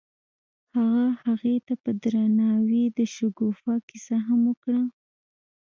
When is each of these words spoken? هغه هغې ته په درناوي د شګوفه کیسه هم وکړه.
هغه 0.77 1.03
هغې 1.23 1.55
ته 1.65 1.73
په 1.83 1.91
درناوي 2.01 2.83
د 2.97 2.99
شګوفه 3.15 3.73
کیسه 3.87 4.15
هم 4.27 4.39
وکړه. 4.49 4.83